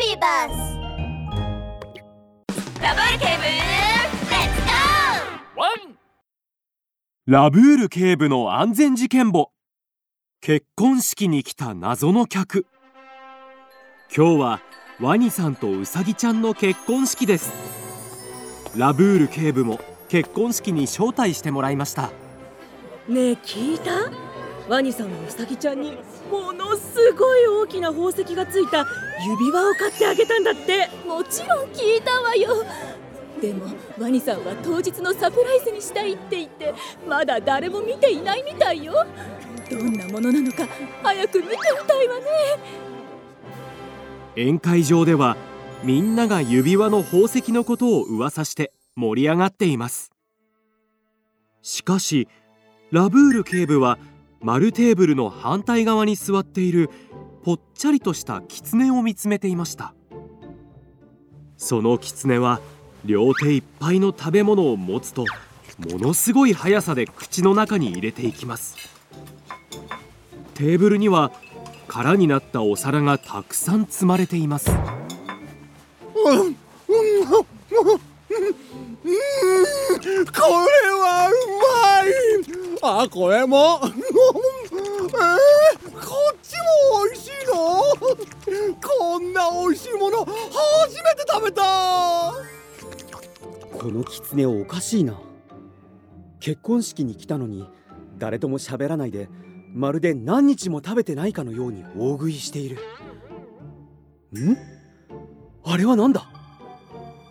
[0.00, 0.56] ビーバス
[2.80, 5.98] ダブルケーブルレッツゴーワン
[7.26, 9.50] ラブール警部の安全事件簿。
[10.40, 12.64] 結婚式に来た謎の客。
[14.16, 14.62] 今日は
[15.02, 17.52] ワニさんとウサギちゃんの結婚式です。
[18.74, 22.10] ラブール警部も結婚式に招待してもらいました。
[23.06, 24.29] ねえ聞いた？
[24.70, 25.98] ワニさんはウサギちゃんに
[26.30, 28.86] ものすごい大きな宝石がついた
[29.28, 30.88] 指輪を買ってあげたんだって。
[31.04, 32.64] もちろん聞いたわよ。
[33.42, 33.66] でも
[33.98, 36.72] ワニさんは当日のサプライズにしたいって言って
[37.08, 39.04] まだ誰も見ていないみたいよ。
[39.68, 40.68] どんなものなのか
[41.02, 41.56] 早く見てみ
[41.88, 42.24] たいわね。
[44.36, 45.36] 宴会場では
[45.82, 50.12] みんなが指輪の宝石のことを噂して盛り上がっています。
[51.60, 52.28] しかし
[52.92, 53.98] ラブール警部は
[54.42, 56.88] 丸テーブルの反対側に座っている
[57.44, 59.94] ぽっちゃりとした狐を見つめていました。
[61.58, 62.60] その狐は
[63.04, 65.26] 両手いっぱいの食べ物を持つと
[65.78, 68.76] ものすごい速さで口の中に入れていきます。
[70.54, 71.32] テーブルには
[71.86, 74.70] 空になったお皿がたくさん積まれています。
[74.70, 76.56] うん
[80.32, 81.32] これはう
[82.82, 83.80] まいあこれも
[85.20, 85.98] えー、こ
[86.32, 87.54] っちも美味しいの？
[88.80, 90.30] こんな美味しいもの初
[91.02, 91.62] めて食べた。
[93.78, 95.20] この狐おかしいな。
[96.40, 97.68] 結婚式に来たのに
[98.18, 99.28] 誰とも喋らないで
[99.72, 102.78] まるで何日も食べてないかのように大食いしている。
[104.32, 104.56] ん？
[105.64, 106.30] あれは何だ？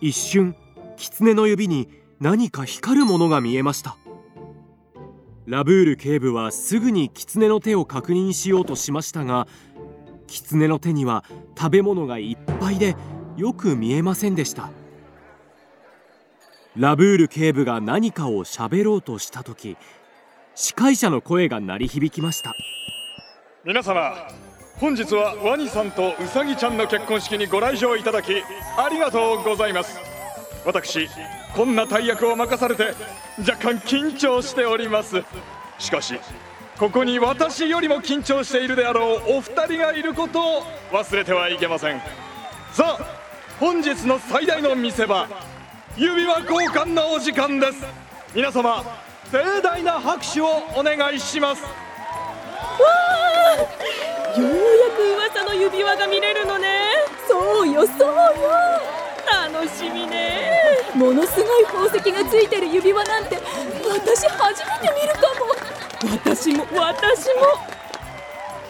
[0.00, 0.56] 一瞬
[0.96, 1.88] 狐の指に
[2.20, 3.96] 何か光るものが見えました
[5.46, 9.46] ラブール警部はすぐに狐の手を確認しようとしましたが
[10.26, 11.24] 狐の手には
[11.56, 12.96] 食べ物がいっぱいで
[13.36, 14.70] よく見えませんでした。
[16.74, 19.76] ラブール警部が何かを喋ろうとした時
[20.54, 22.54] 司会者の声が鳴り響きました。
[23.64, 24.14] 皆様
[24.78, 28.42] 本日はワニさんとウサギちゃんの結婚式にご来場いただき
[28.76, 30.05] ありがとうございます。
[30.66, 31.08] 私
[31.54, 32.92] こんな大役を任されて
[33.38, 35.22] 若干緊張しております。
[35.78, 36.18] しかし
[36.76, 42.00] ここに私よりも緊張しているであろうお二人がいることを忘れてはいけません。
[42.72, 43.04] さあ
[43.60, 45.28] 本日の最大の見せ場
[45.96, 47.84] 指輪交換のお時間です。
[48.34, 48.84] 皆様
[49.30, 51.62] 盛大な拍手をお願いします。
[51.62, 51.68] よ
[54.36, 54.50] うや
[54.96, 56.88] く噂の指輪が見れるのね。
[57.28, 58.95] そうよそうよ。
[59.52, 60.50] 楽しみね。
[60.94, 63.36] ものすごい宝石がついてる指輪なんて
[63.88, 65.20] 私初めて見るか
[66.10, 66.18] も。
[66.24, 67.42] 私も私も。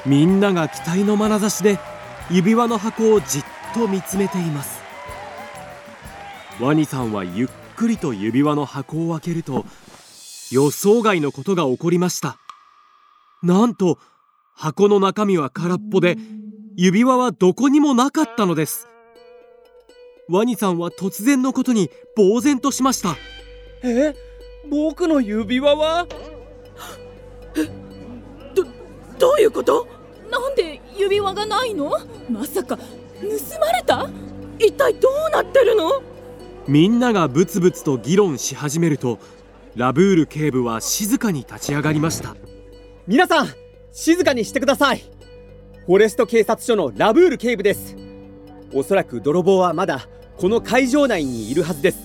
[0.05, 1.79] みんなが期待の眼差しで
[2.31, 3.45] 指輪の箱をじっ
[3.75, 4.83] と見つめています。
[6.61, 9.65] ワニさんはゆっくりと指輪の箱を開けると
[10.51, 12.37] 予想外のことが起こりました。
[13.43, 13.99] なんと
[14.55, 16.17] 箱の中身は空っぽで
[16.77, 18.89] 指輪はどこにもなかったのです
[20.29, 23.17] ワニさんは突然のことに呆然としました。
[23.83, 24.13] え？
[24.69, 26.07] 僕の指輪は？
[28.55, 28.65] ど
[29.19, 29.87] どういうこと？
[30.29, 31.93] なんで指輪がないの？
[32.29, 32.83] まさか盗
[33.61, 34.09] まれた？
[34.59, 36.03] 一体どうなってるの？
[36.67, 39.21] みんながブツブツと議論し始めると
[39.77, 42.35] ラブール警部は静かに立ち上がりました。
[43.07, 43.49] 皆さん
[43.93, 45.05] 静かにしてください。
[45.87, 47.95] フォレスト警察署のラブール警部です。
[48.75, 51.99] おそらく泥棒はまだこの会場内にいるはずです。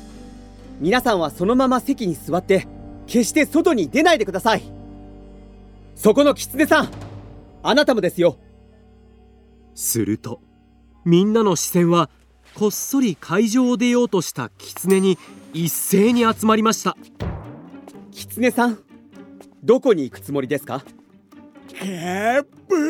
[0.79, 2.65] 皆さんはそのまま席に座って
[3.05, 4.63] 決して外に出ないでください。
[5.95, 6.89] そこの狐さん
[7.61, 8.37] あなたもですよ。
[9.75, 10.41] すると
[11.05, 12.09] みんなの視線は
[12.55, 15.17] こっそり会場を出ようとした狐に
[15.53, 16.95] 一斉に集まりました。
[18.11, 18.79] 狐さん
[19.63, 20.83] どこに行くつもりですか？
[21.83, 22.81] えー、ブー。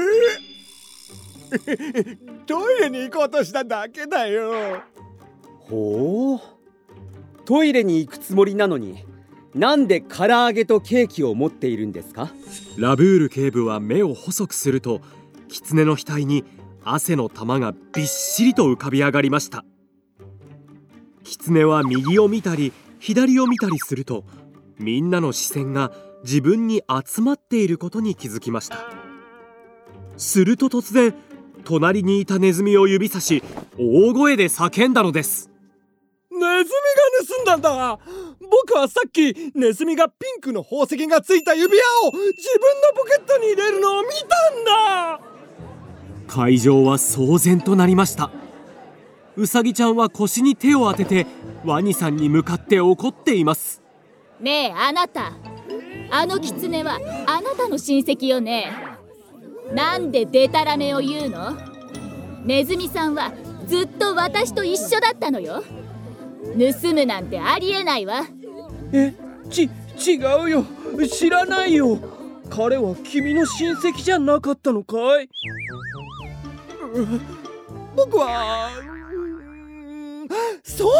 [2.45, 4.81] トイレに行こうとしただけだよ
[5.71, 6.39] ほう。
[7.45, 9.05] トイレに行くつもりなのに
[9.55, 12.31] なんで唐揚げとケーキを持っているんですか？
[12.77, 15.01] ラブール警部は目を細くすると
[15.47, 16.43] 狐の額に
[16.83, 19.63] 汗の玉がびっしりと浮かび上がりました。
[21.23, 24.25] 狐は右を見たり左を見たりすると
[24.77, 25.91] みんなの視線が
[26.23, 28.77] 自分に集まっていることに気づきました。
[30.17, 31.15] すると突然
[31.63, 33.43] 隣にいたネズミを指さし
[33.77, 35.50] 大声で叫んだのです。
[37.51, 37.99] 盗んだ。
[38.39, 42.33] 僕はさっきネズミがピンクの宝石がついた指輪を自分の
[42.95, 45.21] ポケットに入れるのを見たんだ。
[46.27, 48.31] 会場は騒然となりました。
[49.35, 51.25] うさぎちゃんは腰に手を当てて
[51.63, 53.81] ワニさんに向かって怒っています。
[54.39, 55.33] ねえあなた。
[56.09, 58.71] あのキツネはあなたの親戚よね。
[59.73, 61.55] なんでデタラメを言うの？
[62.43, 63.31] ネズミさんは
[63.67, 65.63] ずっと私と一緒だったのよ
[66.53, 68.23] 盗むなんてありえないわ。
[68.93, 69.13] え
[69.49, 70.65] ち違うよ。
[71.09, 71.97] 知らないよ。
[72.49, 75.29] 彼は君の親戚じゃなかったのかい？
[77.95, 78.69] 僕は
[80.63, 80.91] そう。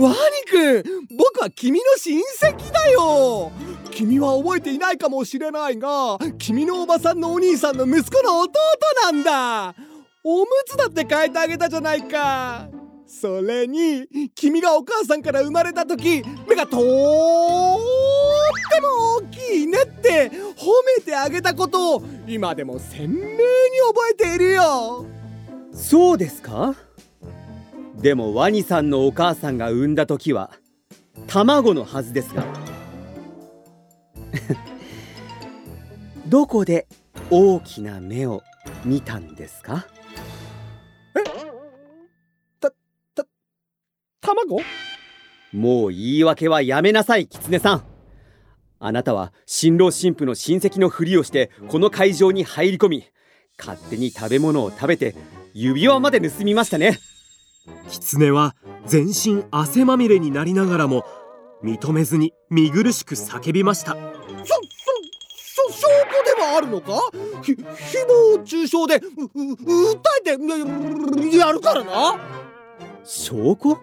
[0.00, 0.16] ワニ
[0.50, 0.82] 君
[1.16, 3.52] 僕は君の親戚だよ。
[3.90, 8.52] 君は覚えていないかもしれないが君のおばさんのお兄さんの息子の弟
[9.04, 9.74] なんだ。
[10.24, 12.68] おむつだって変えてあげたじゃないか。
[13.20, 16.82] それに君がお母さんから生まれた時目がとって
[18.80, 20.68] も大きいねって褒
[20.98, 25.04] めてあげたことを今でも鮮明に覚えているよ。
[25.74, 26.74] そうですか。
[28.00, 30.50] でもワニさんのお母さんが産んだ時は
[31.26, 32.44] 卵のはずですが。
[36.26, 36.86] どこで
[37.30, 38.42] 大きな目を
[38.86, 39.86] 見たんですか？
[44.22, 44.60] 卵？
[45.52, 47.84] もう言い訳はやめなさいキツネさん。
[48.78, 53.04] あなたは新郎新婦の親戚のふりをしてこの会場に入り込み
[53.58, 55.14] 勝手に食べ物を食べて
[55.52, 56.98] 指輪まで盗みましたね。
[57.90, 61.04] キツネは全身汗まみれになりながらも
[61.62, 63.92] 認めずに見苦しく叫びました。
[63.94, 64.00] そ
[65.68, 66.98] そ証拠でもあるのか？
[67.42, 67.64] ひ誹
[68.38, 72.16] 謗中傷でうう訴えてやるからな
[73.04, 73.78] 証拠？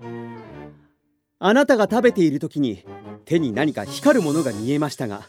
[1.40, 2.84] あなたが食べている時に
[3.26, 5.22] 手に何か光るものが見えましたが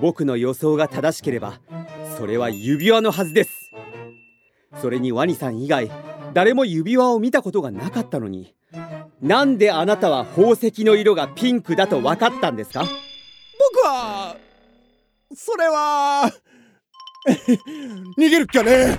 [0.00, 1.60] 僕の予想が正しければ
[2.16, 3.70] それは指輪のはずです。
[4.80, 5.90] それにワニさん以外
[6.34, 8.54] 誰も指輪を見たことがなかったのに
[9.22, 12.82] なんであなたは宝石の色がピンクだと分かったんですか？
[12.82, 14.36] 僕は
[15.34, 16.30] それは
[18.18, 18.98] 逃げるっきゃね。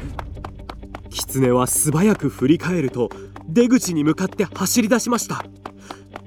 [1.10, 3.10] キツネは素早く振り返ると
[3.48, 5.44] 出口に向かって走り出しました。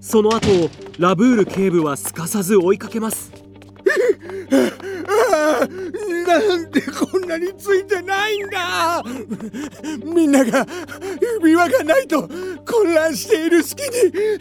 [0.00, 3.32] その後をラブール警部はすかさず追いかけます。
[6.26, 9.02] なんでこんなについてないんだ。
[10.04, 10.66] みんなが
[11.40, 14.38] 指輪がないと混乱している隙に逃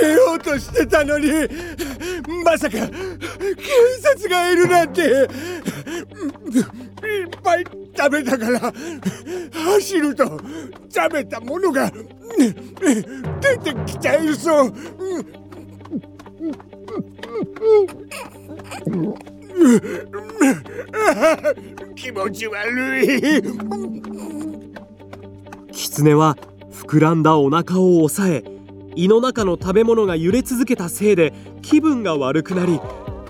[0.00, 1.30] げようとしてたのに
[2.44, 2.92] まさか警
[4.00, 5.28] 察がいるなんて。
[7.06, 7.64] いっぱい
[7.96, 8.72] 食べたから
[9.52, 10.40] 走ると
[10.88, 11.90] 食べたものが
[12.38, 14.74] 出てきちゃいそう。
[21.96, 23.42] 気持ち悪い。
[25.72, 26.36] キツネは
[26.72, 28.44] 膨らんだお腹を押さえ
[28.94, 32.80] 胃の中の食べ物が揺れ続けたせいで気分が悪くなり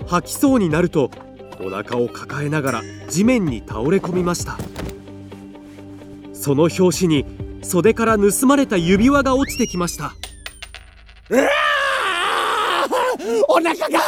[0.07, 1.11] 吐きそうになると
[1.59, 4.57] お腹を抱えながら地面に倒れ込みました。
[6.33, 7.25] その拍子に
[7.61, 10.13] 袖から盗まれた指輪が落ちてきました。
[13.47, 13.99] お腹が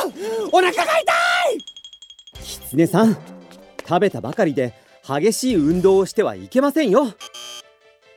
[0.52, 1.04] お腹が痛い！
[2.42, 3.18] キツネさん
[3.88, 4.74] 食べたばかりで
[5.06, 7.14] 激しい運動をしてはいけませんよ。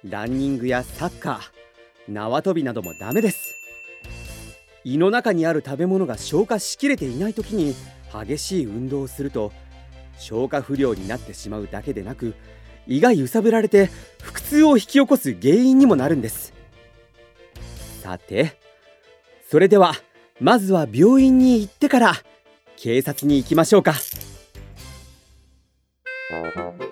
[0.04, 3.56] ランニングやサッカー縄跳びなどもダメです。
[4.84, 7.74] 胃の中にある食べ物が消化しきれていない時に
[8.22, 9.52] 激しい運動をすると
[10.18, 12.34] 消化不良になってしまうだけでなく
[12.86, 13.90] 胃が揺さぶられて
[14.22, 16.52] 腹痛を引き起こす原因にもなるんです。
[18.02, 18.58] さて
[19.48, 19.94] それでは
[20.40, 22.12] まずは病院に行ってから
[22.76, 23.94] 警察に行きましょうか。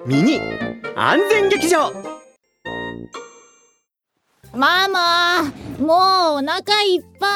[0.07, 0.41] ミニ
[0.97, 1.93] 安全劇場。
[4.55, 5.45] ママ
[5.79, 7.27] もうお腹いっぱ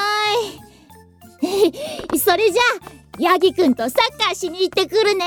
[2.12, 2.18] い。
[2.18, 2.62] それじゃ
[2.92, 5.24] あヤギくんとサッカーしに行ってくるね。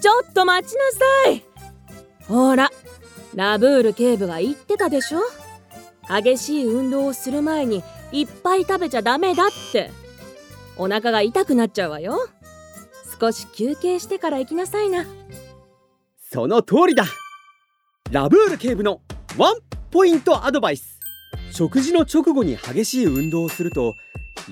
[0.00, 0.80] ちょっと待ちな
[1.26, 1.44] さい。
[2.26, 2.70] ほら
[3.34, 5.20] ラブール警部が言ってたでしょ？
[6.08, 7.82] 激しい運動をする前に
[8.12, 9.90] いっぱい食べちゃダメだって。
[10.76, 12.18] お腹が痛くなっちゃうわよ。
[13.20, 15.04] 少し休憩してから行きなさいな。
[16.32, 17.04] その通りだ。
[18.10, 19.02] ラブール警部の
[19.36, 19.56] ワン
[19.90, 20.98] ポイントアドバイス。
[21.52, 23.94] 食事の直後に激しい運動をすると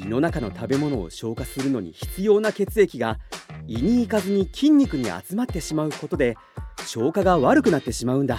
[0.02, 3.18] 胃の中の食べ物を消化するのに必要な血液が
[3.66, 6.36] 胃に行かずに筋肉に集まってしまうことで
[6.86, 8.38] 消化が悪くなってしまうんだ。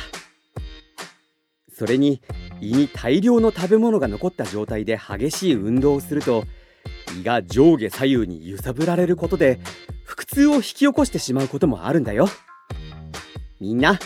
[1.74, 2.22] それに
[2.62, 6.44] 胃に大量の食べ物が残った状態で激しい運動をすると
[7.20, 9.60] 胃が上下左右に揺さぶられることで
[10.06, 12.28] 腹痛を引き起こしてしまうこともあるんだよ。
[13.60, 14.00] みんな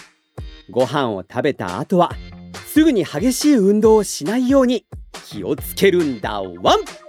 [0.70, 2.12] ご飯を食べた後は
[2.66, 4.86] すぐに激しい運動をしないように
[5.26, 7.03] 気をつけるんだワン。